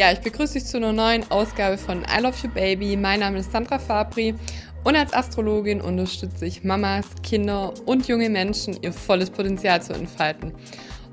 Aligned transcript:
Ja, 0.00 0.10
ich 0.10 0.20
begrüße 0.20 0.54
dich 0.54 0.64
zu 0.64 0.78
einer 0.78 0.94
neuen 0.94 1.30
Ausgabe 1.30 1.76
von 1.76 2.04
I 2.04 2.22
Love 2.22 2.34
You 2.42 2.48
Baby. 2.48 2.96
Mein 2.96 3.20
Name 3.20 3.40
ist 3.40 3.52
Sandra 3.52 3.78
Fabri 3.78 4.34
und 4.82 4.96
als 4.96 5.12
Astrologin 5.12 5.82
unterstütze 5.82 6.46
ich 6.46 6.64
Mamas, 6.64 7.04
Kinder 7.22 7.74
und 7.84 8.08
junge 8.08 8.30
Menschen, 8.30 8.82
ihr 8.82 8.94
volles 8.94 9.28
Potenzial 9.28 9.82
zu 9.82 9.92
entfalten. 9.92 10.54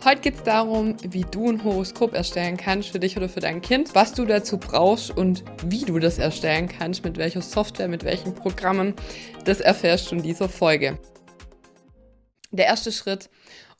Heute 0.05 0.21
geht 0.21 0.35
es 0.35 0.43
darum, 0.43 0.95
wie 1.03 1.25
du 1.29 1.49
ein 1.49 1.65
Horoskop 1.65 2.13
erstellen 2.13 2.55
kannst 2.55 2.87
für 2.87 2.99
dich 2.99 3.17
oder 3.17 3.27
für 3.27 3.41
dein 3.41 3.61
Kind, 3.61 3.93
was 3.93 4.13
du 4.13 4.23
dazu 4.23 4.57
brauchst 4.57 5.11
und 5.11 5.43
wie 5.65 5.83
du 5.83 5.99
das 5.99 6.17
erstellen 6.17 6.69
kannst, 6.69 7.03
mit 7.03 7.17
welcher 7.17 7.41
Software, 7.41 7.89
mit 7.89 8.05
welchen 8.05 8.33
Programmen. 8.35 8.93
Das 9.43 9.59
erfährst 9.59 10.09
du 10.09 10.15
in 10.15 10.23
dieser 10.23 10.47
Folge. 10.47 10.97
Der 12.51 12.67
erste 12.67 12.93
Schritt, 12.93 13.29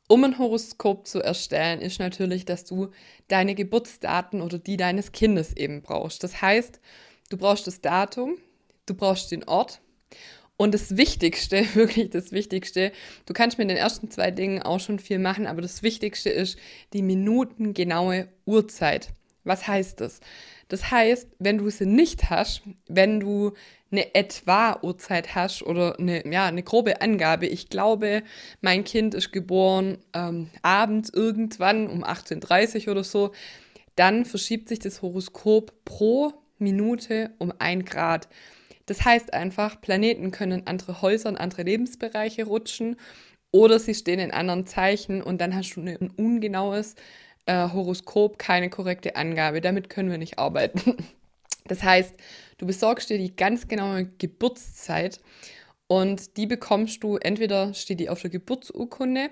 um 0.07 0.23
ein 0.23 0.37
Horoskop 0.37 1.05
zu 1.05 1.21
erstellen, 1.21 1.81
ist 1.81 1.99
natürlich, 1.99 2.45
dass 2.45 2.63
du 2.63 2.89
deine 3.27 3.55
Geburtsdaten 3.55 4.41
oder 4.41 4.57
die 4.57 4.77
deines 4.77 5.11
Kindes 5.11 5.55
eben 5.55 5.81
brauchst. 5.81 6.23
Das 6.23 6.41
heißt, 6.41 6.79
du 7.29 7.37
brauchst 7.37 7.67
das 7.67 7.81
Datum, 7.81 8.37
du 8.85 8.93
brauchst 8.93 9.31
den 9.31 9.43
Ort 9.43 9.81
und 10.55 10.73
das 10.73 10.97
Wichtigste, 10.97 11.65
wirklich 11.75 12.09
das 12.09 12.31
Wichtigste, 12.31 12.91
du 13.25 13.33
kannst 13.33 13.57
mit 13.57 13.69
den 13.69 13.77
ersten 13.77 14.09
zwei 14.09 14.31
Dingen 14.31 14.61
auch 14.61 14.79
schon 14.79 14.99
viel 14.99 15.19
machen, 15.19 15.45
aber 15.45 15.61
das 15.61 15.83
Wichtigste 15.83 16.29
ist 16.29 16.57
die 16.93 17.01
minutengenaue 17.01 18.29
Uhrzeit. 18.45 19.09
Was 19.47 19.67
heißt 19.67 20.01
das? 20.01 20.19
Das 20.67 20.91
heißt, 20.91 21.27
wenn 21.39 21.57
du 21.57 21.69
sie 21.69 21.85
nicht 21.85 22.29
hast, 22.29 22.61
wenn 22.87 23.19
du 23.19 23.53
eine 23.91 24.15
etwa 24.15 24.79
Uhrzeit 24.81 25.33
hast 25.33 25.63
oder 25.63 25.97
eine, 25.97 26.29
ja, 26.29 26.45
eine 26.45 26.63
grobe 26.63 27.01
Angabe. 27.01 27.45
Ich 27.47 27.69
glaube, 27.69 28.23
mein 28.59 28.83
Kind 28.83 29.13
ist 29.13 29.31
geboren 29.31 29.97
ähm, 30.13 30.49
abends 30.61 31.09
irgendwann 31.09 31.87
um 31.87 32.03
18.30 32.03 32.87
Uhr 32.87 32.91
oder 32.91 33.03
so. 33.05 33.31
Dann 33.95 34.25
verschiebt 34.25 34.67
sich 34.67 34.79
das 34.79 35.01
Horoskop 35.01 35.73
pro 35.85 36.33
Minute 36.59 37.31
um 37.37 37.53
ein 37.59 37.85
Grad. 37.85 38.27
Das 38.87 39.05
heißt 39.05 39.33
einfach, 39.33 39.79
Planeten 39.79 40.31
können 40.31 40.63
andere 40.65 41.01
Häuser, 41.01 41.29
in 41.29 41.37
andere 41.37 41.63
Lebensbereiche 41.63 42.45
rutschen 42.45 42.97
oder 43.51 43.79
sie 43.79 43.95
stehen 43.95 44.19
in 44.19 44.31
anderen 44.31 44.65
Zeichen 44.65 45.21
und 45.21 45.39
dann 45.39 45.55
hast 45.55 45.75
du 45.75 45.81
ein 45.81 46.11
ungenaues 46.15 46.95
äh, 47.47 47.69
Horoskop, 47.69 48.37
keine 48.37 48.69
korrekte 48.69 49.15
Angabe. 49.15 49.61
Damit 49.61 49.89
können 49.89 50.11
wir 50.11 50.17
nicht 50.17 50.39
arbeiten. 50.39 50.97
Das 51.69 51.83
heißt, 51.83 52.13
du 52.59 52.65
besorgst 52.65 53.09
dir 53.09 53.17
die 53.17 53.35
ganz 53.35 53.67
genaue 53.67 54.05
Geburtszeit 54.19 55.19
und 55.87 56.37
die 56.37 56.47
bekommst 56.47 57.03
du, 57.03 57.17
entweder 57.17 57.73
steht 57.73 57.99
die 57.99 58.09
auf 58.09 58.21
der 58.21 58.29
Geburtsurkunde 58.29 59.31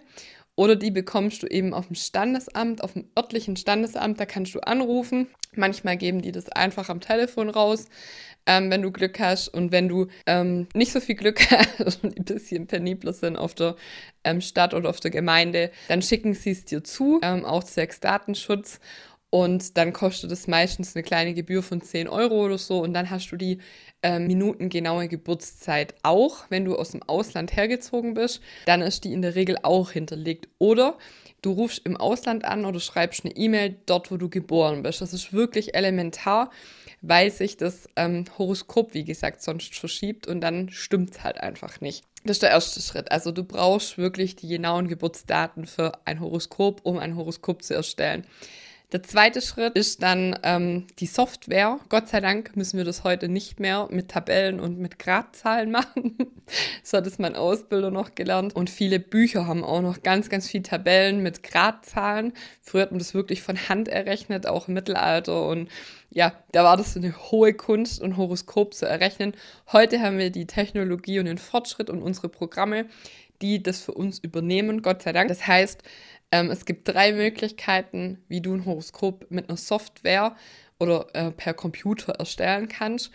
oder 0.55 0.75
die 0.75 0.91
bekommst 0.91 1.43
du 1.43 1.47
eben 1.47 1.73
auf 1.73 1.87
dem 1.87 1.95
Standesamt, 1.95 2.83
auf 2.83 2.93
dem 2.93 3.09
örtlichen 3.17 3.57
Standesamt, 3.57 4.19
da 4.19 4.25
kannst 4.25 4.55
du 4.55 4.59
anrufen. 4.59 5.27
Manchmal 5.55 5.97
geben 5.97 6.21
die 6.21 6.31
das 6.31 6.49
einfach 6.49 6.89
am 6.89 7.01
Telefon 7.01 7.49
raus 7.49 7.87
ähm, 8.45 8.69
wenn 8.69 8.81
du 8.81 8.91
Glück 8.91 9.19
hast. 9.19 9.47
Und 9.49 9.71
wenn 9.71 9.87
du 9.87 10.07
ähm, 10.25 10.67
nicht 10.73 10.91
so 10.91 10.99
viel 10.99 11.15
Glück 11.15 11.39
hast 11.79 12.03
und 12.03 12.17
ein 12.17 12.25
bisschen 12.25 12.67
penibler 12.67 13.13
sind 13.13 13.37
auf 13.37 13.55
der 13.55 13.75
ähm, 14.23 14.41
Stadt 14.41 14.73
oder 14.73 14.89
auf 14.89 14.99
der 14.99 15.11
Gemeinde, 15.11 15.71
dann 15.87 16.01
schicken 16.01 16.33
sie 16.33 16.51
es 16.51 16.65
dir 16.65 16.83
zu, 16.83 17.19
ähm, 17.23 17.45
auch 17.45 17.63
zwecks 17.63 17.99
Datenschutz. 17.99 18.79
Und 19.35 19.75
dann 19.75 19.91
kostet 19.91 20.31
es 20.31 20.47
meistens 20.47 20.95
eine 20.95 21.03
kleine 21.03 21.33
Gebühr 21.33 21.61
von 21.61 21.81
10 21.81 22.07
Euro 22.07 22.45
oder 22.45 22.57
so. 22.57 22.81
Und 22.81 22.93
dann 22.93 23.09
hast 23.09 23.29
du 23.31 23.35
die 23.35 23.57
äh, 24.01 24.17
minutengenaue 24.17 25.09
Geburtszeit 25.09 25.93
auch. 26.03 26.45
Wenn 26.47 26.63
du 26.63 26.77
aus 26.77 26.91
dem 26.91 27.03
Ausland 27.03 27.53
hergezogen 27.53 28.13
bist, 28.13 28.39
dann 28.65 28.81
ist 28.81 29.03
die 29.03 29.11
in 29.11 29.21
der 29.21 29.35
Regel 29.35 29.57
auch 29.61 29.91
hinterlegt. 29.91 30.47
Oder 30.57 30.97
du 31.41 31.51
rufst 31.51 31.81
im 31.85 31.97
Ausland 31.97 32.45
an 32.45 32.63
oder 32.63 32.79
schreibst 32.79 33.25
eine 33.25 33.35
E-Mail 33.35 33.75
dort, 33.85 34.09
wo 34.09 34.15
du 34.15 34.29
geboren 34.29 34.83
bist. 34.83 35.01
Das 35.01 35.11
ist 35.11 35.33
wirklich 35.33 35.75
elementar 35.75 36.49
weil 37.07 37.29
sich 37.29 37.55
das 37.55 37.87
ähm, 37.97 38.25
Horoskop, 38.39 38.95
wie 38.95 39.03
gesagt, 39.03 39.43
sonst 39.43 39.75
verschiebt 39.75 40.25
und 40.25 40.41
dann 40.41 40.69
stimmt 40.69 41.11
es 41.11 41.23
halt 41.23 41.37
einfach 41.39 41.79
nicht. 41.79 42.03
Das 42.23 42.37
ist 42.37 42.41
der 42.41 42.49
erste 42.49 42.81
Schritt. 42.81 43.11
Also 43.11 43.31
du 43.31 43.43
brauchst 43.43 43.99
wirklich 43.99 44.35
die 44.35 44.47
genauen 44.47 44.87
Geburtsdaten 44.87 45.67
für 45.67 45.91
ein 46.05 46.19
Horoskop, 46.19 46.81
um 46.81 46.97
ein 46.97 47.15
Horoskop 47.15 47.61
zu 47.61 47.75
erstellen. 47.75 48.25
Der 48.95 49.03
zweite 49.03 49.41
Schritt 49.41 49.75
ist 49.75 50.03
dann 50.03 50.39
ähm, 50.43 50.87
die 50.99 51.05
Software. 51.05 51.81
Gott 51.89 52.07
sei 52.07 52.21
Dank 52.21 52.55
müssen 52.55 52.77
wir 52.77 52.85
das 52.85 53.03
heute 53.03 53.27
nicht 53.27 53.59
mehr 53.59 53.89
mit 53.91 54.07
Tabellen 54.07 54.61
und 54.61 54.79
mit 54.79 54.99
Gradzahlen 54.99 55.69
machen. 55.73 56.15
so 56.81 56.95
hat 56.95 57.05
es 57.05 57.19
mein 57.19 57.35
Ausbilder 57.35 57.91
noch 57.91 58.15
gelernt. 58.15 58.55
Und 58.55 58.69
viele 58.69 59.01
Bücher 59.01 59.47
haben 59.47 59.65
auch 59.65 59.81
noch 59.81 60.01
ganz, 60.01 60.29
ganz 60.29 60.47
viele 60.47 60.63
Tabellen 60.63 61.21
mit 61.21 61.43
Gradzahlen. 61.43 62.31
Früher 62.61 62.83
hat 62.83 62.91
man 62.91 62.99
das 62.99 63.13
wirklich 63.13 63.41
von 63.41 63.67
Hand 63.67 63.89
errechnet, 63.89 64.47
auch 64.47 64.69
im 64.69 64.75
Mittelalter. 64.75 65.45
Und 65.45 65.67
ja, 66.09 66.31
da 66.53 66.63
war 66.63 66.77
das 66.77 66.95
eine 66.95 67.13
hohe 67.31 67.53
Kunst, 67.53 68.01
ein 68.01 68.15
Horoskop 68.15 68.73
zu 68.73 68.85
errechnen. 68.85 69.33
Heute 69.73 69.99
haben 69.99 70.19
wir 70.19 70.29
die 70.29 70.47
Technologie 70.47 71.19
und 71.19 71.25
den 71.25 71.37
Fortschritt 71.37 71.89
und 71.89 72.01
unsere 72.01 72.29
Programme, 72.29 72.85
die 73.41 73.61
das 73.61 73.81
für 73.81 73.91
uns 73.91 74.19
übernehmen, 74.19 74.81
Gott 74.81 75.03
sei 75.03 75.11
Dank. 75.11 75.27
Das 75.27 75.45
heißt, 75.45 75.83
ähm, 76.31 76.51
es 76.51 76.65
gibt 76.65 76.87
drei 76.87 77.13
Möglichkeiten, 77.13 78.23
wie 78.27 78.41
du 78.41 78.53
ein 78.53 78.65
Horoskop 78.65 79.27
mit 79.29 79.49
einer 79.49 79.57
Software 79.57 80.35
oder 80.79 81.07
äh, 81.13 81.31
per 81.31 81.53
Computer 81.53 82.13
erstellen 82.13 82.67
kannst. 82.67 83.11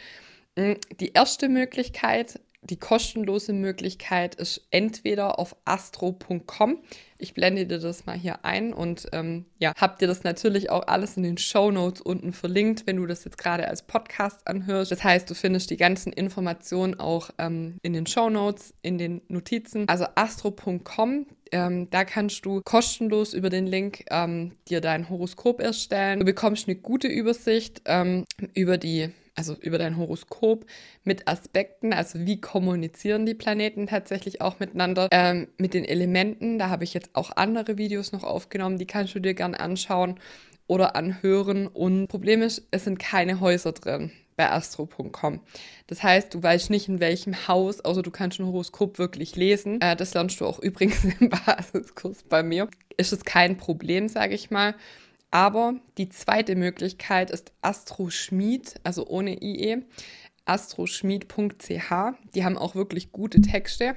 Mm, 0.56 0.72
die 1.00 1.12
erste 1.12 1.48
Möglichkeit, 1.48 2.40
die 2.62 2.76
kostenlose 2.76 3.52
Möglichkeit 3.52 4.34
ist 4.34 4.66
entweder 4.70 5.38
auf 5.38 5.56
astro.com. 5.64 6.82
Ich 7.18 7.34
blende 7.34 7.66
dir 7.66 7.78
das 7.78 8.06
mal 8.06 8.16
hier 8.16 8.44
ein 8.44 8.72
und 8.72 9.06
ähm, 9.12 9.46
ja, 9.58 9.72
habt 9.76 10.00
dir 10.00 10.08
das 10.08 10.24
natürlich 10.24 10.70
auch 10.70 10.86
alles 10.86 11.16
in 11.16 11.22
den 11.22 11.38
Show 11.38 11.70
Notes 11.70 12.00
unten 12.00 12.32
verlinkt, 12.32 12.86
wenn 12.86 12.96
du 12.96 13.06
das 13.06 13.24
jetzt 13.24 13.38
gerade 13.38 13.66
als 13.68 13.82
Podcast 13.82 14.46
anhörst. 14.46 14.90
Das 14.90 15.02
heißt, 15.02 15.28
du 15.28 15.34
findest 15.34 15.70
die 15.70 15.76
ganzen 15.76 16.12
Informationen 16.12 16.98
auch 17.00 17.30
ähm, 17.38 17.78
in 17.82 17.92
den 17.92 18.06
Show 18.06 18.28
Notes, 18.28 18.74
in 18.82 18.98
den 18.98 19.22
Notizen. 19.28 19.88
Also 19.88 20.06
astro.com, 20.14 21.26
ähm, 21.52 21.88
da 21.90 22.04
kannst 22.04 22.44
du 22.44 22.60
kostenlos 22.62 23.32
über 23.34 23.50
den 23.50 23.66
Link 23.66 24.04
ähm, 24.10 24.52
dir 24.68 24.80
dein 24.80 25.08
Horoskop 25.08 25.60
erstellen. 25.60 26.20
Du 26.20 26.26
bekommst 26.26 26.68
eine 26.68 26.76
gute 26.76 27.08
Übersicht 27.08 27.82
ähm, 27.86 28.24
über 28.54 28.78
die 28.78 29.10
also 29.34 29.54
über 29.60 29.78
dein 29.78 29.96
Horoskop 29.96 30.66
mit 31.04 31.28
Aspekten, 31.28 31.92
also 31.92 32.20
wie 32.20 32.40
kommunizieren 32.40 33.26
die 33.26 33.34
Planeten 33.34 33.86
tatsächlich 33.86 34.40
auch 34.40 34.60
miteinander, 34.60 35.08
ähm, 35.10 35.48
mit 35.58 35.74
den 35.74 35.84
Elementen. 35.84 36.58
Da 36.58 36.68
habe 36.68 36.84
ich 36.84 36.94
jetzt 36.94 37.10
auch 37.14 37.36
andere 37.36 37.78
Videos 37.78 38.12
noch 38.12 38.24
aufgenommen, 38.24 38.78
die 38.78 38.86
kannst 38.86 39.14
du 39.14 39.20
dir 39.20 39.34
gern 39.34 39.54
anschauen 39.54 40.18
oder 40.66 40.96
anhören. 40.96 41.66
Und 41.66 42.08
Problem 42.08 42.42
ist, 42.42 42.66
es 42.70 42.84
sind 42.84 42.98
keine 42.98 43.40
Häuser 43.40 43.72
drin 43.72 44.12
bei 44.36 44.50
astro.com. 44.50 45.40
Das 45.86 46.02
heißt, 46.02 46.32
du 46.32 46.42
weißt 46.42 46.70
nicht, 46.70 46.88
in 46.88 46.98
welchem 46.98 47.46
Haus, 47.46 47.80
außer 47.82 48.02
du 48.02 48.10
kannst 48.10 48.40
ein 48.40 48.46
Horoskop 48.46 48.98
wirklich 48.98 49.36
lesen. 49.36 49.80
Äh, 49.82 49.96
das 49.96 50.14
lernst 50.14 50.40
du 50.40 50.46
auch 50.46 50.58
übrigens 50.62 51.04
im 51.04 51.28
Basiskurs 51.28 52.22
bei 52.22 52.42
mir. 52.42 52.68
Ist 52.96 53.12
es 53.12 53.24
kein 53.24 53.58
Problem, 53.58 54.08
sage 54.08 54.34
ich 54.34 54.50
mal. 54.50 54.74
Aber 55.30 55.74
die 55.96 56.08
zweite 56.08 56.56
Möglichkeit 56.56 57.30
ist 57.30 57.52
Astroschmied, 57.62 58.74
also 58.82 59.06
ohne 59.06 59.42
IE, 59.42 59.84
astroschmied.ch. 60.44 61.92
Die 62.34 62.44
haben 62.44 62.58
auch 62.58 62.74
wirklich 62.74 63.12
gute 63.12 63.40
Texte. 63.40 63.94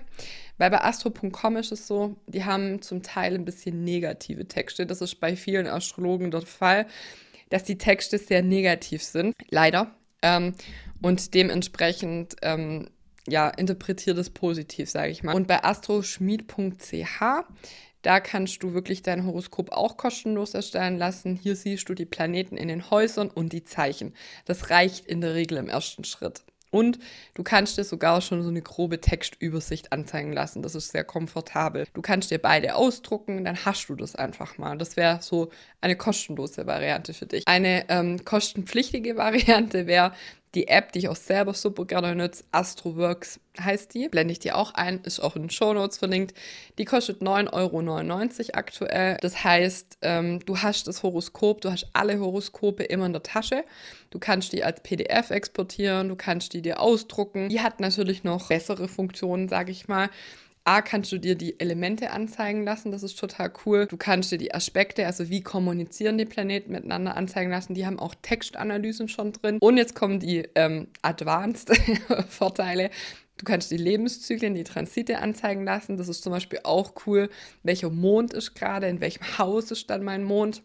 Weil 0.58 0.70
bei 0.70 0.82
astro.com 0.82 1.58
ist 1.58 1.72
es 1.72 1.88
so, 1.88 2.16
die 2.28 2.46
haben 2.46 2.82
zum 2.82 3.02
Teil 3.02 3.34
ein 3.34 3.46
bisschen 3.46 3.84
negative 3.84 4.48
Texte. 4.48 4.86
Das 4.86 5.02
ist 5.02 5.16
bei 5.16 5.36
vielen 5.36 5.66
Astrologen 5.66 6.30
der 6.30 6.44
Fall, 6.44 6.86
dass 7.50 7.64
die 7.64 7.78
Texte 7.78 8.20
sehr 8.20 8.44
negativ 8.44 9.04
sind. 9.04 9.36
Leider. 9.50 9.96
Ähm, 10.22 10.54
und 11.02 11.34
dementsprechend 11.34 12.36
ähm, 12.44 12.90
ja, 13.28 13.50
interpretiert 13.50 14.18
es 14.18 14.30
positiv, 14.30 14.90
sage 14.90 15.12
ich 15.12 15.24
mal. 15.24 15.36
Und 15.36 15.48
bei 15.48 15.64
astroschmied.ch 15.64 17.22
da 18.04 18.20
kannst 18.20 18.62
du 18.62 18.74
wirklich 18.74 19.02
dein 19.02 19.26
Horoskop 19.26 19.72
auch 19.72 19.96
kostenlos 19.96 20.54
erstellen 20.54 20.98
lassen. 20.98 21.38
Hier 21.42 21.56
siehst 21.56 21.88
du 21.88 21.94
die 21.94 22.06
Planeten 22.06 22.58
in 22.58 22.68
den 22.68 22.92
Häusern 22.92 23.30
und 23.30 23.54
die 23.54 23.64
Zeichen. 23.64 24.14
Das 24.46 24.70
reicht 24.70 25.06
in 25.06 25.22
der 25.22 25.34
Regel 25.36 25.58
im 25.58 25.70
ersten 25.70 26.04
Schritt. 26.04 26.44
Und 26.70 27.00
du 27.36 27.44
kannst 27.44 27.78
dir 27.78 27.84
sogar 27.84 28.20
schon 28.20 28.42
so 28.42 28.50
eine 28.50 28.62
grobe 28.62 29.00
Textübersicht 29.00 29.94
anzeigen 29.94 30.34
lassen. 30.34 30.64
Das 30.64 30.74
ist 30.76 30.92
sehr 30.92 31.04
komfortabel. 31.04 31.86
Du 31.94 32.02
kannst 32.02 32.32
dir 32.32 32.40
beide 32.40 32.76
ausdrucken, 32.76 33.46
dann 33.46 33.64
hast 33.64 33.88
du 33.88 33.96
das 33.96 34.16
einfach 34.16 34.58
mal. 34.58 34.78
Das 34.78 34.98
wäre 34.98 35.20
so 35.22 35.52
eine 35.82 35.96
kostenlose 35.96 36.66
Variante 36.66 37.14
für 37.14 37.28
dich. 37.28 37.48
Eine 37.48 37.88
ähm, 37.90 38.26
kostenpflichtige 38.26 39.16
Variante 39.18 39.86
wäre, 39.86 40.14
die 40.56 40.68
App, 40.68 40.92
die 40.92 41.00
ich 41.00 41.10
auch 41.10 41.16
selber 41.16 41.54
super 41.54 41.86
gerne 41.86 42.16
nutze, 42.16 42.44
Astroworks 42.52 43.40
heißt 43.60 43.94
die, 43.94 44.08
blende 44.08 44.32
ich 44.32 44.40
dir 44.40 44.56
auch 44.56 44.74
ein, 44.74 45.02
ist 45.04 45.20
auch 45.20 45.36
in 45.36 45.44
den 45.44 45.50
Show 45.50 45.74
Notes 45.74 45.98
verlinkt. 45.98 46.36
Die 46.78 46.86
kostet 46.86 47.22
9,99 47.22 47.54
Euro 47.54 48.54
aktuell. 48.54 49.18
Das 49.22 49.44
heißt, 49.44 49.98
ähm, 50.02 50.40
du 50.46 50.60
hast 50.60 50.88
das 50.88 51.04
Horoskop, 51.04 51.62
du 51.62 51.72
hast 51.72 51.88
alle 51.94 52.20
Horoskope 52.20 52.84
immer 52.84 53.06
in 53.06 53.14
der 53.14 53.24
Tasche. 53.24 53.64
Du 54.12 54.20
kannst 54.20 54.54
die 54.54 54.64
als 54.64 54.82
PDF 54.82 55.32
exportieren, 55.32 56.10
du 56.10 56.16
kannst 56.16 56.54
die 56.54 56.62
dir 56.62 56.80
ausdrucken. 56.80 57.50
Die 57.50 57.62
hat 57.62 57.80
natürlich 57.80 58.24
noch 58.24 58.48
bessere 58.48 58.88
Funktionen, 58.88 59.50
sage 59.50 59.72
ich 59.72 59.88
mal. 59.88 60.10
A, 60.66 60.82
kannst 60.82 61.12
du 61.12 61.18
dir 61.18 61.36
die 61.36 61.60
Elemente 61.60 62.12
anzeigen 62.12 62.64
lassen, 62.64 62.92
das 62.92 63.04
ist 63.04 63.20
total 63.20 63.52
cool. 63.66 63.86
Du 63.86 63.98
kannst 63.98 64.32
dir 64.32 64.38
die 64.38 64.54
Aspekte, 64.54 65.06
also 65.06 65.30
wie 65.30 65.42
kommunizieren 65.42 66.18
die 66.18 66.26
Planeten 66.26 66.72
miteinander 66.72 67.18
anzeigen 67.18 67.52
lassen. 67.52 67.74
Die 67.74 67.86
haben 67.86 68.00
auch 68.00 68.16
Textanalysen 68.22 69.10
schon 69.10 69.34
drin. 69.34 69.58
Und 69.60 69.76
jetzt 69.76 69.94
kommen 69.94 70.22
die 70.22 70.48
ähm, 70.56 70.88
Advanced 71.02 71.76
Vorteile. 72.30 72.92
Du 73.38 73.44
kannst 73.44 73.72
die 73.72 73.78
Lebenszyklen, 73.78 74.54
die 74.54 74.64
Transite 74.64 75.20
anzeigen 75.20 75.66
lassen. 75.66 75.98
Das 75.98 76.08
ist 76.08 76.24
zum 76.24 76.32
Beispiel 76.32 76.60
auch 76.64 76.94
cool. 77.06 77.30
Welcher 77.64 77.90
Mond 77.90 78.34
ist 78.34 78.54
gerade, 78.54 78.88
in 78.88 79.02
welchem 79.02 79.38
Haus 79.38 79.70
ist 79.70 79.90
dann 79.90 80.04
mein 80.04 80.24
Mond. 80.24 80.64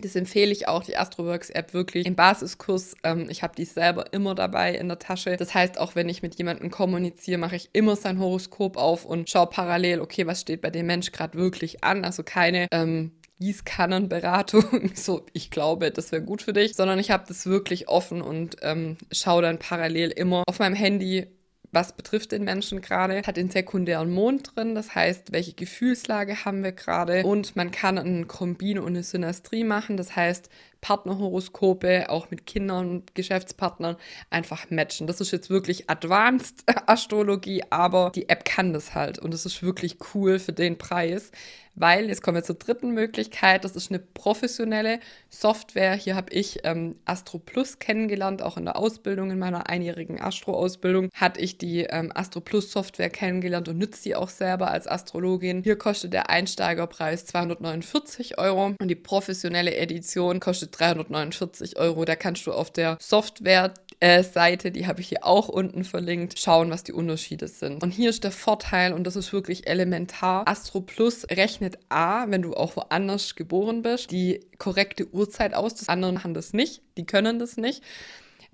Das 0.00 0.16
empfehle 0.16 0.52
ich 0.52 0.68
auch, 0.68 0.84
die 0.84 0.96
Astroworks-App 0.96 1.74
wirklich 1.74 2.06
im 2.06 2.14
Basiskurs. 2.14 2.94
Ähm, 3.02 3.26
ich 3.28 3.42
habe 3.42 3.54
die 3.56 3.64
selber 3.64 4.12
immer 4.12 4.34
dabei 4.34 4.74
in 4.74 4.88
der 4.88 4.98
Tasche. 4.98 5.36
Das 5.36 5.54
heißt, 5.54 5.78
auch 5.78 5.94
wenn 5.94 6.08
ich 6.08 6.22
mit 6.22 6.36
jemandem 6.36 6.70
kommuniziere, 6.70 7.38
mache 7.38 7.56
ich 7.56 7.70
immer 7.72 7.96
sein 7.96 8.18
Horoskop 8.18 8.76
auf 8.76 9.04
und 9.04 9.28
schaue 9.30 9.46
parallel, 9.46 10.00
okay, 10.00 10.26
was 10.26 10.40
steht 10.40 10.62
bei 10.62 10.70
dem 10.70 10.86
Mensch 10.86 11.12
gerade 11.12 11.38
wirklich 11.38 11.84
an. 11.84 12.04
Also 12.04 12.22
keine 12.22 12.66
ähm, 12.72 13.12
Gießkannenberatung, 13.40 14.90
so 14.94 15.26
ich 15.32 15.50
glaube, 15.50 15.90
das 15.90 16.12
wäre 16.12 16.22
gut 16.22 16.42
für 16.42 16.52
dich, 16.52 16.74
sondern 16.74 16.98
ich 16.98 17.10
habe 17.10 17.24
das 17.26 17.46
wirklich 17.46 17.88
offen 17.88 18.22
und 18.22 18.56
ähm, 18.62 18.98
schaue 19.10 19.42
dann 19.42 19.58
parallel 19.58 20.10
immer 20.10 20.44
auf 20.46 20.58
meinem 20.58 20.74
Handy, 20.74 21.26
was 21.72 21.92
betrifft 21.92 22.32
den 22.32 22.44
Menschen 22.44 22.80
gerade, 22.80 23.22
hat 23.26 23.36
den 23.36 23.50
sekundären 23.50 24.10
Mond 24.10 24.56
drin, 24.56 24.74
das 24.74 24.94
heißt, 24.94 25.32
welche 25.32 25.52
Gefühlslage 25.52 26.44
haben 26.44 26.64
wir 26.64 26.72
gerade? 26.72 27.24
Und 27.24 27.54
man 27.56 27.70
kann 27.70 27.98
einen 27.98 28.28
Kombin 28.28 28.78
und 28.78 28.88
eine 28.88 29.02
Synastrie 29.02 29.64
machen, 29.64 29.96
das 29.96 30.16
heißt, 30.16 30.50
Partnerhoroskope, 30.80 32.08
auch 32.08 32.30
mit 32.30 32.46
Kindern 32.46 32.90
und 32.90 33.14
Geschäftspartnern, 33.14 33.96
einfach 34.30 34.70
matchen. 34.70 35.06
Das 35.06 35.20
ist 35.20 35.30
jetzt 35.30 35.50
wirklich 35.50 35.90
Advanced 35.90 36.64
Astrologie, 36.86 37.62
aber 37.70 38.12
die 38.14 38.28
App 38.28 38.44
kann 38.44 38.72
das 38.72 38.94
halt 38.94 39.18
und 39.18 39.34
das 39.34 39.46
ist 39.46 39.62
wirklich 39.62 39.98
cool 40.14 40.38
für 40.38 40.52
den 40.52 40.78
Preis, 40.78 41.30
weil 41.74 42.08
jetzt 42.08 42.22
kommen 42.22 42.36
wir 42.36 42.42
zur 42.42 42.56
dritten 42.56 42.90
Möglichkeit. 42.90 43.64
Das 43.64 43.76
ist 43.76 43.90
eine 43.90 44.00
professionelle 44.00 45.00
Software. 45.28 45.94
Hier 45.94 46.16
habe 46.16 46.32
ich 46.32 46.60
ähm, 46.64 46.96
Astro 47.04 47.38
Plus 47.38 47.78
kennengelernt, 47.78 48.42
auch 48.42 48.56
in 48.56 48.64
der 48.64 48.76
Ausbildung, 48.76 49.30
in 49.30 49.38
meiner 49.38 49.68
einjährigen 49.68 50.20
Astro-Ausbildung 50.20 51.08
hatte 51.14 51.40
ich 51.40 51.58
die 51.58 51.84
ähm, 51.84 52.12
Astro 52.14 52.40
Plus 52.40 52.72
Software 52.72 53.10
kennengelernt 53.10 53.68
und 53.68 53.78
nütze 53.78 54.02
sie 54.02 54.14
auch 54.14 54.28
selber 54.28 54.70
als 54.70 54.86
Astrologin. 54.86 55.62
Hier 55.62 55.76
kostet 55.76 56.12
der 56.12 56.28
Einsteigerpreis 56.28 57.26
249 57.26 58.38
Euro 58.38 58.74
und 58.78 58.88
die 58.88 58.96
professionelle 58.96 59.74
Edition 59.76 60.40
kostet 60.40 60.69
349 60.70 61.76
Euro. 61.78 62.04
Da 62.04 62.16
kannst 62.16 62.46
du 62.46 62.52
auf 62.52 62.70
der 62.70 62.98
Software 63.00 63.74
äh, 64.00 64.22
Seite, 64.22 64.70
die 64.70 64.86
habe 64.86 65.00
ich 65.00 65.08
hier 65.08 65.24
auch 65.24 65.48
unten 65.48 65.84
verlinkt, 65.84 66.38
schauen, 66.38 66.70
was 66.70 66.84
die 66.84 66.92
Unterschiede 66.92 67.48
sind. 67.48 67.82
Und 67.82 67.90
hier 67.90 68.10
ist 68.10 68.24
der 68.24 68.32
Vorteil, 68.32 68.92
und 68.92 69.04
das 69.04 69.14
ist 69.16 69.32
wirklich 69.32 69.66
elementar, 69.66 70.48
Astro 70.48 70.80
Plus 70.80 71.26
rechnet 71.30 71.78
A, 71.90 72.30
wenn 72.30 72.42
du 72.42 72.54
auch 72.54 72.76
woanders 72.76 73.36
geboren 73.36 73.82
bist, 73.82 74.10
die 74.10 74.40
korrekte 74.58 75.06
Uhrzeit 75.12 75.54
aus. 75.54 75.74
Das 75.74 75.88
anderen 75.88 76.14
machen 76.14 76.34
das 76.34 76.52
nicht, 76.52 76.82
die 76.96 77.04
können 77.04 77.38
das 77.38 77.56
nicht. 77.56 77.82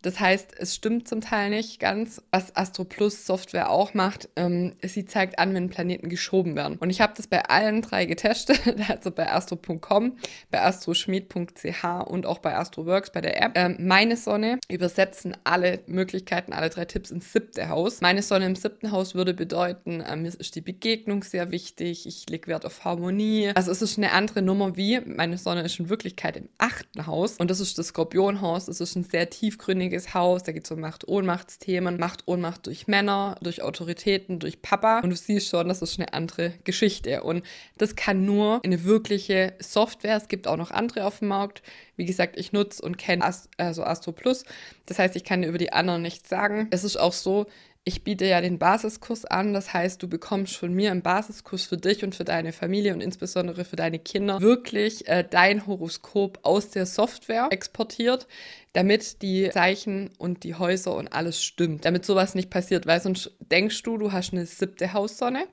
Das 0.03 0.21
heißt, 0.21 0.55
es 0.59 0.75
stimmt 0.75 1.09
zum 1.09 1.21
Teil 1.21 1.51
nicht 1.51 1.81
ganz, 1.81 2.23
was 2.31 2.55
Astro 2.55 2.85
Plus 2.85 3.27
Software 3.27 3.71
auch 3.71 3.95
macht. 3.95 4.29
Ähm, 4.37 4.75
sie 4.83 5.05
zeigt 5.05 5.39
an, 5.39 5.55
wenn 5.55 5.69
Planeten 5.69 6.09
geschoben 6.09 6.55
werden. 6.55 6.77
Und 6.79 6.91
ich 6.91 7.01
habe 7.01 7.15
das 7.17 7.27
bei 7.27 7.45
allen 7.47 7.83
drei 7.83 8.05
getestet, 8.05 8.61
also 8.89 9.11
bei 9.11 9.33
astro.com, 9.33 10.17
bei 10.51 10.63
astroschmied.ch 10.63 11.85
und 12.07 12.27
auch 12.27 12.39
bei 12.39 12.57
Astroworks 12.57 13.11
bei 13.11 13.21
der 13.21 13.43
App. 13.43 13.53
Ähm, 13.57 13.79
meine 13.81 14.17
Sonne 14.17 14.61
übersetzen 14.69 15.37
alle 15.45 15.81
Möglichkeiten, 15.87 16.53
alle 16.53 16.71
drei 16.71 16.85
Tipps 16.85 17.11
ins 17.11 17.33
siebte 17.33 17.69
Haus. 17.69 18.01
Meine 18.01 18.23
Sonne 18.23 18.47
im 18.47 18.55
siebten 18.55 18.93
Haus 18.93 19.17
würde 19.17 19.35
bedeuten, 19.35 20.01
äh, 20.03 20.15
mir 20.15 20.29
ist 20.29 20.55
die 20.55 20.61
Begegnung 20.61 21.25
sehr 21.25 21.51
wichtig, 21.51 22.07
ich 22.07 22.29
lege 22.29 22.47
Wert 22.47 22.65
auf 22.65 22.85
Harmonie. 22.85 23.51
Also 23.55 23.73
es 23.73 23.83
ist 23.83 23.99
eine 23.99 24.13
andere 24.13 24.43
Nummer 24.43 24.77
wie, 24.77 25.01
meine 25.01 25.39
Sonne 25.39 25.63
ist 25.63 25.81
in 25.81 25.89
Wirklichkeit 25.89 26.37
im 26.37 26.49
achten 26.59 27.07
Haus 27.09 27.39
und 27.39 27.51
das 27.51 27.59
ist 27.61 27.77
das 27.79 27.89
Skorpionhaus. 27.89 28.69
Es 28.69 28.81
ist 28.81 28.95
ein 28.95 29.03
sehr 29.03 29.31
tiefgründiges 29.31 29.86
unabhängiges 29.87 30.15
Haus, 30.15 30.43
da 30.43 30.53
geht 30.53 30.65
es 30.65 30.71
um 30.71 30.81
Macht-Ohnmachtsthemen, 30.81 31.99
Macht-Ohnmacht 31.99 32.67
durch 32.67 32.87
Männer, 32.87 33.37
durch 33.41 33.62
Autoritäten, 33.62 34.38
durch 34.38 34.61
Papa. 34.62 35.00
Und 35.00 35.11
du 35.11 35.17
siehst 35.17 35.49
schon, 35.49 35.69
das 35.69 35.83
ist 35.83 35.99
eine 35.99 36.12
andere 36.12 36.53
Geschichte. 36.65 37.23
Und 37.23 37.44
das 37.79 37.97
kann 37.97 38.25
nur 38.25 38.61
eine 38.65 38.85
wirkliche 38.85 39.55
Software. 39.61 40.17
Es 40.17 40.29
gibt 40.29 40.47
auch 40.49 40.56
noch 40.56 40.71
andere 40.71 41.05
auf 41.05 41.21
dem 41.21 41.29
Markt. 41.29 41.62
Wie 41.97 42.05
gesagt, 42.05 42.38
ich 42.38 42.53
nutze 42.53 42.83
und 42.83 42.99
kenne 42.99 43.25
Ast 43.25 43.49
also 43.56 43.85
Astro 43.85 44.12
Plus. 44.12 44.44
Das 44.87 44.99
heißt, 44.99 45.17
ich 45.17 45.25
kann 45.25 45.43
über 45.43 45.59
die 45.59 45.73
anderen 45.73 46.03
nichts 46.03 46.29
sagen. 46.29 46.69
Es 46.71 46.85
ist 46.85 46.97
auch 46.97 47.12
so, 47.12 47.47
ich 47.88 48.03
biete 48.03 48.27
ja 48.27 48.41
den 48.41 48.59
Basiskurs 48.59 49.25
an. 49.25 49.55
Das 49.55 49.73
heißt, 49.73 50.03
du 50.03 50.09
bekommst 50.09 50.56
von 50.56 50.75
mir 50.75 50.91
im 50.91 51.03
Basiskurs 51.03 51.62
für 51.62 51.77
dich 51.77 52.03
und 52.03 52.17
für 52.17 52.25
deine 52.25 52.53
Familie 52.53 52.93
und 52.93 53.00
insbesondere 53.00 53.65
für 53.65 53.77
deine 53.77 54.00
Kinder 54.00 54.41
wirklich 54.41 55.06
äh, 55.06 55.25
dein 55.29 55.69
Horoskop 55.69 56.41
aus 56.43 56.71
der 56.71 56.85
Software 56.85 57.47
exportiert, 57.50 58.27
damit 58.73 59.23
die 59.23 59.49
Zeichen 59.50 60.11
und 60.19 60.43
die 60.43 60.56
Häuser 60.56 60.97
und 60.97 61.12
alles 61.12 61.41
stimmt. 61.43 61.85
Damit 61.85 62.05
sowas 62.05 62.35
nicht 62.35 62.50
passiert, 62.50 62.87
weil 62.87 63.00
sonst 63.00 63.31
denkst 63.38 63.81
du, 63.85 63.99
du 63.99 64.11
hast 64.11 64.33
eine 64.33 64.47
siebte 64.47 64.93
Haussonne 64.93 65.47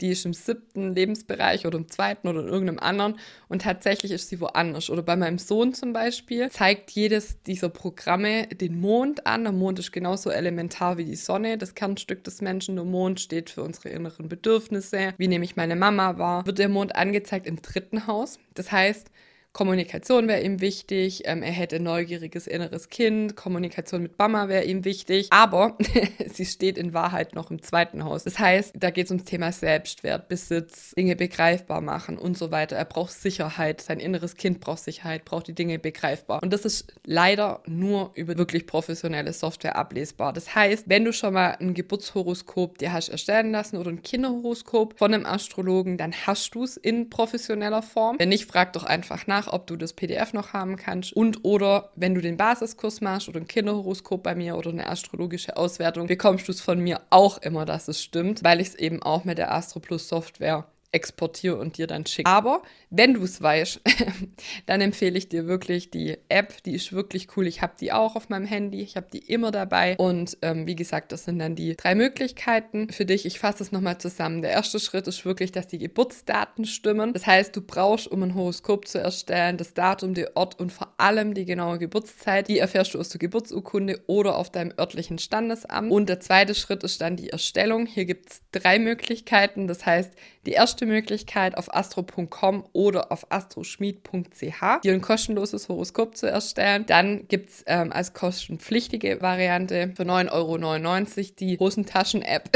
die 0.00 0.10
ist 0.10 0.24
im 0.24 0.32
siebten 0.32 0.94
Lebensbereich 0.94 1.66
oder 1.66 1.78
im 1.78 1.88
zweiten 1.88 2.28
oder 2.28 2.40
in 2.40 2.48
irgendeinem 2.48 2.78
anderen 2.78 3.18
und 3.48 3.62
tatsächlich 3.62 4.12
ist 4.12 4.28
sie 4.28 4.40
woanders. 4.40 4.90
Oder 4.90 5.02
bei 5.02 5.16
meinem 5.16 5.38
Sohn 5.38 5.74
zum 5.74 5.92
Beispiel 5.92 6.50
zeigt 6.50 6.90
jedes 6.90 7.42
dieser 7.42 7.68
Programme 7.68 8.46
den 8.46 8.80
Mond 8.80 9.26
an. 9.26 9.44
Der 9.44 9.52
Mond 9.52 9.78
ist 9.78 9.92
genauso 9.92 10.30
elementar 10.30 10.98
wie 10.98 11.04
die 11.04 11.16
Sonne, 11.16 11.58
das 11.58 11.74
Kernstück 11.74 12.24
des 12.24 12.40
Menschen. 12.40 12.76
Der 12.76 12.84
Mond 12.84 13.20
steht 13.20 13.50
für 13.50 13.62
unsere 13.62 13.88
inneren 13.88 14.28
Bedürfnisse. 14.28 15.14
Wie 15.18 15.28
nehme 15.28 15.44
ich 15.44 15.56
meine 15.56 15.76
Mama 15.76 16.18
wahr? 16.18 16.46
Wird 16.46 16.58
der 16.58 16.68
Mond 16.68 16.94
angezeigt 16.94 17.46
im 17.46 17.60
dritten 17.60 18.06
Haus. 18.06 18.38
Das 18.54 18.70
heißt, 18.70 19.10
Kommunikation 19.52 20.28
wäre 20.28 20.42
ihm 20.42 20.60
wichtig, 20.60 21.22
ähm, 21.24 21.42
er 21.42 21.50
hätte 21.50 21.76
ein 21.76 21.82
neugieriges 21.82 22.46
inneres 22.46 22.90
Kind, 22.90 23.34
Kommunikation 23.34 24.02
mit 24.02 24.18
Mama 24.18 24.48
wäre 24.48 24.64
ihm 24.64 24.84
wichtig, 24.84 25.28
aber 25.30 25.76
sie 26.32 26.44
steht 26.44 26.78
in 26.78 26.94
Wahrheit 26.94 27.34
noch 27.34 27.50
im 27.50 27.60
zweiten 27.62 28.04
Haus. 28.04 28.24
Das 28.24 28.38
heißt, 28.38 28.74
da 28.78 28.90
geht 28.90 29.06
es 29.06 29.10
ums 29.10 29.24
Thema 29.24 29.50
Selbstwert, 29.50 30.28
Besitz, 30.28 30.94
Dinge 30.96 31.16
begreifbar 31.16 31.80
machen 31.80 32.18
und 32.18 32.38
so 32.38 32.50
weiter. 32.50 32.76
Er 32.76 32.84
braucht 32.84 33.12
Sicherheit, 33.12 33.80
sein 33.80 33.98
inneres 33.98 34.36
Kind 34.36 34.60
braucht 34.60 34.80
Sicherheit, 34.80 35.24
braucht 35.24 35.48
die 35.48 35.54
Dinge 35.54 35.78
begreifbar. 35.78 36.40
Und 36.42 36.52
das 36.52 36.64
ist 36.64 36.94
leider 37.04 37.62
nur 37.66 38.12
über 38.14 38.38
wirklich 38.38 38.66
professionelle 38.66 39.32
Software 39.32 39.76
ablesbar. 39.76 40.32
Das 40.32 40.54
heißt, 40.54 40.88
wenn 40.88 41.04
du 41.04 41.12
schon 41.12 41.34
mal 41.34 41.56
ein 41.58 41.74
Geburtshoroskop 41.74 42.78
dir 42.78 42.92
hast 42.92 43.08
erstellen 43.08 43.50
lassen 43.50 43.76
oder 43.76 43.90
ein 43.90 44.02
Kinderhoroskop 44.02 44.98
von 44.98 45.14
einem 45.14 45.26
Astrologen, 45.26 45.96
dann 45.96 46.12
hast 46.12 46.54
du 46.54 46.62
es 46.62 46.76
in 46.76 47.10
professioneller 47.10 47.82
Form. 47.82 48.18
Wenn 48.18 48.28
nicht, 48.28 48.46
frag 48.46 48.72
doch 48.74 48.84
einfach 48.84 49.26
nach 49.26 49.37
nach, 49.38 49.52
ob 49.52 49.66
du 49.66 49.76
das 49.76 49.92
PDF 49.92 50.32
noch 50.32 50.52
haben 50.52 50.76
kannst. 50.76 51.12
Und 51.12 51.44
oder 51.44 51.90
wenn 51.96 52.14
du 52.14 52.20
den 52.20 52.36
Basiskurs 52.36 53.00
machst 53.00 53.28
oder 53.28 53.40
ein 53.40 53.46
Kinderhoroskop 53.46 54.22
bei 54.22 54.34
mir 54.34 54.56
oder 54.56 54.70
eine 54.70 54.88
astrologische 54.88 55.56
Auswertung, 55.56 56.06
bekommst 56.06 56.48
du 56.48 56.52
es 56.52 56.60
von 56.60 56.80
mir 56.80 57.00
auch 57.10 57.38
immer, 57.38 57.64
dass 57.64 57.88
es 57.88 58.02
stimmt, 58.02 58.42
weil 58.42 58.60
ich 58.60 58.68
es 58.68 58.74
eben 58.74 59.02
auch 59.02 59.24
mit 59.24 59.38
der 59.38 59.52
Astro 59.52 59.80
Plus 59.80 60.08
Software 60.08 60.66
exportiere 60.90 61.56
und 61.56 61.76
dir 61.76 61.86
dann 61.86 62.06
schicke. 62.06 62.30
Aber 62.30 62.62
wenn 62.90 63.14
du 63.14 63.22
es 63.22 63.42
weißt, 63.42 63.80
dann 64.66 64.80
empfehle 64.80 65.18
ich 65.18 65.28
dir 65.28 65.46
wirklich 65.46 65.90
die 65.90 66.16
App, 66.28 66.62
die 66.62 66.74
ist 66.74 66.92
wirklich 66.92 67.36
cool. 67.36 67.46
Ich 67.46 67.60
habe 67.60 67.74
die 67.78 67.92
auch 67.92 68.16
auf 68.16 68.30
meinem 68.30 68.46
Handy, 68.46 68.80
ich 68.80 68.96
habe 68.96 69.08
die 69.12 69.18
immer 69.18 69.50
dabei 69.50 69.96
und 69.98 70.38
ähm, 70.42 70.66
wie 70.66 70.76
gesagt, 70.76 71.12
das 71.12 71.24
sind 71.24 71.38
dann 71.38 71.54
die 71.54 71.76
drei 71.76 71.94
Möglichkeiten 71.94 72.90
für 72.90 73.04
dich. 73.04 73.26
Ich 73.26 73.38
fasse 73.38 73.62
es 73.62 73.72
nochmal 73.72 73.98
zusammen. 73.98 74.40
Der 74.40 74.52
erste 74.52 74.80
Schritt 74.80 75.06
ist 75.06 75.24
wirklich, 75.24 75.52
dass 75.52 75.66
die 75.66 75.78
Geburtsdaten 75.78 76.64
stimmen. 76.64 77.12
Das 77.12 77.26
heißt, 77.26 77.54
du 77.54 77.60
brauchst, 77.60 78.08
um 78.08 78.22
ein 78.22 78.34
Horoskop 78.34 78.88
zu 78.88 78.98
erstellen, 78.98 79.58
das 79.58 79.74
Datum, 79.74 80.14
der 80.14 80.36
Ort 80.36 80.58
und 80.58 80.72
vor 80.72 80.94
allem 80.96 81.34
die 81.34 81.44
genaue 81.44 81.78
Geburtszeit. 81.78 82.48
Die 82.48 82.58
erfährst 82.58 82.94
du 82.94 82.98
aus 82.98 83.10
der 83.10 83.18
Geburtsurkunde 83.18 84.00
oder 84.06 84.36
auf 84.36 84.50
deinem 84.50 84.72
örtlichen 84.78 85.18
Standesamt. 85.18 85.90
Und 85.90 86.08
der 86.08 86.20
zweite 86.20 86.54
Schritt 86.54 86.82
ist 86.82 87.00
dann 87.00 87.16
die 87.16 87.28
Erstellung. 87.28 87.84
Hier 87.84 88.06
gibt 88.06 88.30
es 88.30 88.40
drei 88.52 88.78
Möglichkeiten. 88.78 89.66
Das 89.66 89.84
heißt, 89.84 90.14
die 90.46 90.52
erste 90.52 90.77
Möglichkeit 90.86 91.56
auf 91.56 91.74
astro.com 91.74 92.64
oder 92.72 93.12
auf 93.12 93.30
astroschmied.ch, 93.30 94.80
dir 94.82 94.92
ein 94.92 95.00
kostenloses 95.00 95.68
Horoskop 95.68 96.16
zu 96.16 96.26
erstellen. 96.26 96.84
Dann 96.86 97.26
gibt 97.28 97.50
es 97.50 97.64
ähm, 97.66 97.92
als 97.92 98.12
kostenpflichtige 98.12 99.20
Variante 99.20 99.92
für 99.96 100.04
9,99 100.04 100.32
Euro 100.32 101.36
die 101.38 101.58
Hosentaschen-App, 101.58 102.50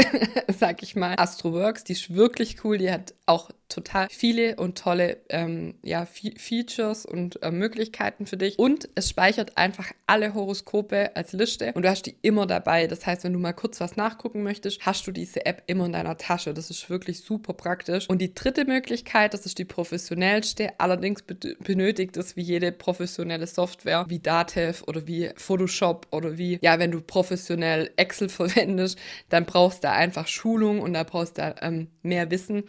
sag 0.47 0.83
ich 0.83 0.95
mal, 0.95 1.15
Astroworks. 1.17 1.83
Die 1.83 1.93
ist 1.93 2.13
wirklich 2.13 2.63
cool, 2.63 2.77
die 2.77 2.91
hat 2.91 3.13
auch 3.25 3.49
total 3.69 4.07
viele 4.09 4.55
und 4.55 4.77
tolle 4.77 5.17
ähm, 5.29 5.75
ja, 5.83 6.05
Features 6.05 7.05
und 7.05 7.41
äh, 7.41 7.51
Möglichkeiten 7.51 8.25
für 8.25 8.37
dich. 8.37 8.59
Und 8.59 8.89
es 8.95 9.09
speichert 9.09 9.57
einfach 9.57 9.91
alle 10.13 10.35
Horoskope 10.35 11.15
als 11.15 11.33
Liste 11.33 11.71
und 11.73 11.81
du 11.81 11.89
hast 11.89 12.05
die 12.05 12.15
immer 12.21 12.45
dabei. 12.45 12.85
Das 12.85 13.03
heißt, 13.03 13.23
wenn 13.23 13.33
du 13.33 13.39
mal 13.39 13.53
kurz 13.53 13.81
was 13.81 13.95
nachgucken 13.95 14.43
möchtest, 14.43 14.85
hast 14.85 15.07
du 15.07 15.11
diese 15.11 15.43
App 15.47 15.63
immer 15.65 15.87
in 15.87 15.93
deiner 15.93 16.19
Tasche. 16.19 16.53
Das 16.53 16.69
ist 16.69 16.87
wirklich 16.87 17.21
super 17.21 17.53
praktisch. 17.53 18.07
Und 18.07 18.19
die 18.19 18.35
dritte 18.35 18.65
Möglichkeit, 18.65 19.33
das 19.33 19.47
ist 19.47 19.57
die 19.57 19.65
professionellste, 19.65 20.79
allerdings 20.79 21.23
benötigt 21.23 22.15
es 22.15 22.35
wie 22.35 22.43
jede 22.43 22.71
professionelle 22.71 23.47
Software, 23.47 24.05
wie 24.07 24.19
Datev 24.19 24.83
oder 24.85 25.07
wie 25.07 25.31
Photoshop 25.35 26.05
oder 26.11 26.37
wie, 26.37 26.59
ja, 26.61 26.77
wenn 26.77 26.91
du 26.91 27.01
professionell 27.01 27.89
Excel 27.95 28.29
verwendest, 28.29 28.99
dann 29.29 29.45
brauchst 29.45 29.83
du 29.83 29.89
einfach 29.89 30.27
Schulung 30.27 30.81
und 30.81 30.93
da 30.93 31.01
brauchst 31.01 31.39
du 31.39 31.55
ähm, 31.59 31.87
mehr 32.03 32.29
Wissen. 32.29 32.65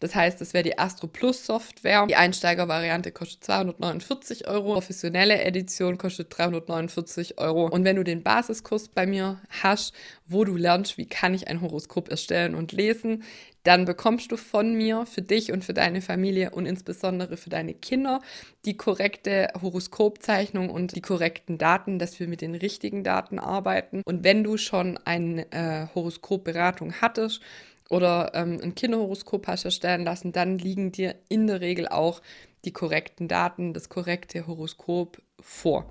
Das 0.00 0.14
heißt, 0.14 0.40
das 0.40 0.54
wäre 0.54 0.64
die 0.64 0.78
Astro 0.78 1.08
Plus 1.08 1.44
Software. 1.44 2.06
Die 2.06 2.16
Einsteigervariante 2.16 3.10
kostet 3.10 3.44
249 3.44 4.46
Euro. 4.46 4.74
Professionelle 4.74 5.42
Edition 5.42 5.98
kostet 5.98 6.36
349 6.36 7.38
Euro. 7.38 7.66
Und 7.66 7.84
wenn 7.84 7.96
du 7.96 8.04
den 8.04 8.22
Basiskurs 8.22 8.88
bei 8.88 9.06
mir 9.06 9.40
hast, 9.62 9.94
wo 10.26 10.44
du 10.44 10.56
lernst, 10.56 10.98
wie 10.98 11.06
kann 11.06 11.34
ich 11.34 11.48
ein 11.48 11.60
Horoskop 11.60 12.08
erstellen 12.10 12.54
und 12.54 12.72
lesen, 12.72 13.24
dann 13.64 13.84
bekommst 13.84 14.30
du 14.30 14.36
von 14.36 14.74
mir 14.74 15.04
für 15.04 15.20
dich 15.20 15.52
und 15.52 15.64
für 15.64 15.74
deine 15.74 16.00
Familie 16.00 16.50
und 16.50 16.64
insbesondere 16.64 17.36
für 17.36 17.50
deine 17.50 17.74
Kinder 17.74 18.20
die 18.64 18.76
korrekte 18.76 19.48
Horoskopzeichnung 19.60 20.70
und 20.70 20.94
die 20.94 21.02
korrekten 21.02 21.58
Daten, 21.58 21.98
dass 21.98 22.18
wir 22.20 22.28
mit 22.28 22.40
den 22.40 22.54
richtigen 22.54 23.04
Daten 23.04 23.38
arbeiten. 23.38 24.02
Und 24.06 24.24
wenn 24.24 24.44
du 24.44 24.56
schon 24.56 24.96
eine 25.04 25.50
äh, 25.52 25.86
Horoskopberatung 25.94 26.94
hattest, 27.00 27.42
oder 27.88 28.32
ähm, 28.34 28.60
ein 28.62 28.74
Kinderhoroskop 28.74 29.46
hast 29.46 29.64
erstellen 29.64 30.04
lassen, 30.04 30.32
dann 30.32 30.58
liegen 30.58 30.92
dir 30.92 31.14
in 31.28 31.46
der 31.46 31.60
Regel 31.60 31.88
auch 31.88 32.20
die 32.64 32.72
korrekten 32.72 33.28
Daten, 33.28 33.72
das 33.72 33.88
korrekte 33.88 34.46
Horoskop 34.46 35.22
vor. 35.40 35.86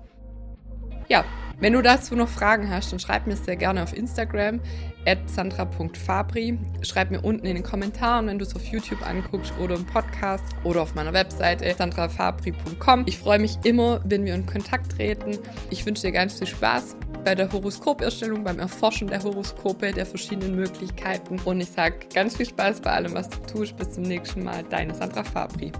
Ja, 1.08 1.24
wenn 1.60 1.72
du 1.72 1.82
dazu 1.82 2.14
noch 2.14 2.28
Fragen 2.28 2.70
hast, 2.70 2.92
dann 2.92 3.00
schreib 3.00 3.26
mir 3.26 3.34
sehr 3.34 3.56
gerne 3.56 3.82
auf 3.82 3.96
Instagram 3.96 4.60
at 5.06 5.18
sandra.fabri. 5.28 6.56
Schreib 6.82 7.10
mir 7.10 7.20
unten 7.20 7.46
in 7.46 7.56
den 7.56 7.64
Kommentaren, 7.64 8.28
wenn 8.28 8.38
du 8.38 8.44
es 8.44 8.54
auf 8.54 8.64
YouTube 8.64 9.04
anguckst 9.04 9.52
oder 9.58 9.74
im 9.74 9.84
Podcast 9.84 10.44
oder 10.62 10.82
auf 10.82 10.94
meiner 10.94 11.12
Webseite 11.12 11.74
sandrafabri.com. 11.74 13.04
Ich 13.06 13.18
freue 13.18 13.40
mich 13.40 13.58
immer, 13.64 14.00
wenn 14.04 14.24
wir 14.24 14.34
in 14.34 14.46
Kontakt 14.46 14.92
treten. 14.92 15.38
Ich 15.70 15.84
wünsche 15.84 16.02
dir 16.02 16.12
ganz 16.12 16.38
viel 16.38 16.46
Spaß 16.46 16.94
bei 17.24 17.34
der 17.34 17.50
Horoskoperstellung, 17.50 18.44
beim 18.44 18.60
Erforschen 18.60 19.08
der 19.08 19.22
Horoskope, 19.22 19.90
der 19.90 20.06
verschiedenen 20.06 20.54
Möglichkeiten. 20.54 21.40
Und 21.44 21.60
ich 21.60 21.70
sage 21.70 22.06
ganz 22.14 22.36
viel 22.36 22.46
Spaß 22.46 22.82
bei 22.82 22.92
allem, 22.92 23.14
was 23.14 23.28
du 23.30 23.38
tust. 23.52 23.76
Bis 23.76 23.90
zum 23.90 24.04
nächsten 24.04 24.44
Mal. 24.44 24.62
Deine 24.70 24.94
Sandra 24.94 25.24
Fabri. 25.24 25.72